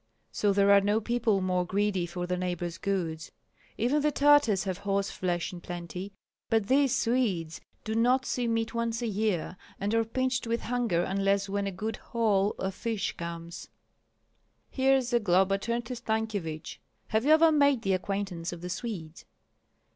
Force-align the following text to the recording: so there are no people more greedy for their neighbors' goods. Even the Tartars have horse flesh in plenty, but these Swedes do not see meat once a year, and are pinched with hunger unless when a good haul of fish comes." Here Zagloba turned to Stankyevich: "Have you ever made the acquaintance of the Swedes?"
so 0.31 0.51
there 0.51 0.71
are 0.71 0.81
no 0.81 0.99
people 0.99 1.41
more 1.41 1.63
greedy 1.63 2.07
for 2.07 2.25
their 2.25 2.35
neighbors' 2.35 2.79
goods. 2.79 3.31
Even 3.77 4.01
the 4.01 4.09
Tartars 4.11 4.63
have 4.63 4.79
horse 4.79 5.11
flesh 5.11 5.53
in 5.53 5.61
plenty, 5.61 6.11
but 6.49 6.65
these 6.69 6.95
Swedes 6.95 7.61
do 7.83 7.93
not 7.93 8.25
see 8.25 8.47
meat 8.47 8.73
once 8.73 9.03
a 9.03 9.07
year, 9.07 9.57
and 9.79 9.93
are 9.93 10.03
pinched 10.03 10.47
with 10.47 10.61
hunger 10.61 11.03
unless 11.03 11.47
when 11.47 11.67
a 11.67 11.71
good 11.71 11.97
haul 11.97 12.55
of 12.57 12.73
fish 12.73 13.15
comes." 13.15 13.69
Here 14.71 15.01
Zagloba 15.01 15.59
turned 15.59 15.85
to 15.85 15.95
Stankyevich: 15.95 16.79
"Have 17.09 17.23
you 17.23 17.29
ever 17.33 17.51
made 17.51 17.83
the 17.83 17.93
acquaintance 17.93 18.51
of 18.51 18.61
the 18.61 18.71
Swedes?" 18.71 19.23